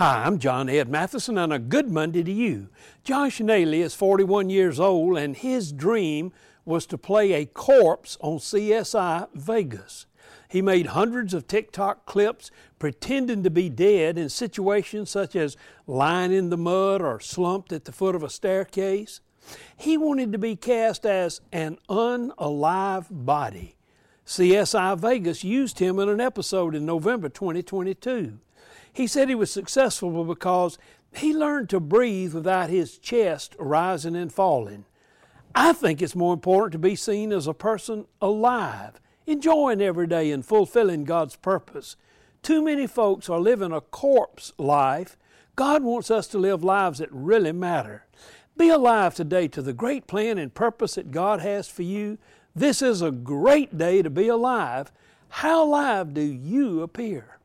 Hi, 0.00 0.24
I'm 0.24 0.38
John 0.38 0.70
Ed 0.70 0.88
Matheson, 0.88 1.36
and 1.36 1.52
a 1.52 1.58
good 1.58 1.90
Monday 1.90 2.22
to 2.22 2.32
you. 2.32 2.70
Josh 3.04 3.38
Naley 3.38 3.80
is 3.80 3.94
41 3.94 4.48
years 4.48 4.80
old, 4.80 5.18
and 5.18 5.36
his 5.36 5.72
dream 5.72 6.32
was 6.64 6.86
to 6.86 6.96
play 6.96 7.34
a 7.34 7.44
corpse 7.44 8.16
on 8.22 8.38
CSI 8.38 9.28
Vegas. 9.34 10.06
He 10.48 10.62
made 10.62 10.86
hundreds 10.86 11.34
of 11.34 11.46
TikTok 11.46 12.06
clips 12.06 12.50
pretending 12.78 13.42
to 13.42 13.50
be 13.50 13.68
dead 13.68 14.16
in 14.16 14.30
situations 14.30 15.10
such 15.10 15.36
as 15.36 15.58
lying 15.86 16.32
in 16.32 16.48
the 16.48 16.56
mud 16.56 17.02
or 17.02 17.20
slumped 17.20 17.70
at 17.70 17.84
the 17.84 17.92
foot 17.92 18.14
of 18.14 18.22
a 18.22 18.30
staircase. 18.30 19.20
He 19.76 19.98
wanted 19.98 20.32
to 20.32 20.38
be 20.38 20.56
cast 20.56 21.04
as 21.04 21.42
an 21.52 21.76
unalive 21.90 23.08
body. 23.10 23.76
CSI 24.24 24.98
Vegas 24.98 25.44
used 25.44 25.78
him 25.78 25.98
in 25.98 26.08
an 26.08 26.22
episode 26.22 26.74
in 26.74 26.86
November 26.86 27.28
2022. 27.28 28.38
He 28.92 29.06
said 29.06 29.28
he 29.28 29.34
was 29.34 29.50
successful 29.50 30.24
because 30.24 30.78
he 31.14 31.34
learned 31.34 31.68
to 31.70 31.80
breathe 31.80 32.34
without 32.34 32.70
his 32.70 32.98
chest 32.98 33.56
rising 33.58 34.16
and 34.16 34.32
falling. 34.32 34.84
I 35.54 35.72
think 35.72 36.00
it's 36.00 36.14
more 36.14 36.32
important 36.32 36.72
to 36.72 36.78
be 36.78 36.94
seen 36.94 37.32
as 37.32 37.46
a 37.46 37.54
person 37.54 38.06
alive, 38.22 39.00
enjoying 39.26 39.80
every 39.80 40.06
day 40.06 40.30
and 40.30 40.46
fulfilling 40.46 41.04
God's 41.04 41.36
purpose. 41.36 41.96
Too 42.42 42.62
many 42.62 42.86
folks 42.86 43.28
are 43.28 43.40
living 43.40 43.72
a 43.72 43.80
corpse 43.80 44.52
life. 44.58 45.16
God 45.56 45.82
wants 45.82 46.10
us 46.10 46.26
to 46.28 46.38
live 46.38 46.62
lives 46.62 47.00
that 47.00 47.12
really 47.12 47.52
matter. 47.52 48.06
Be 48.56 48.68
alive 48.68 49.14
today 49.14 49.48
to 49.48 49.62
the 49.62 49.72
great 49.72 50.06
plan 50.06 50.38
and 50.38 50.54
purpose 50.54 50.94
that 50.94 51.10
God 51.10 51.40
has 51.40 51.68
for 51.68 51.82
you. 51.82 52.18
This 52.54 52.82
is 52.82 53.02
a 53.02 53.10
great 53.10 53.76
day 53.76 54.02
to 54.02 54.10
be 54.10 54.28
alive. 54.28 54.92
How 55.28 55.64
alive 55.64 56.14
do 56.14 56.22
you 56.22 56.82
appear? 56.82 57.39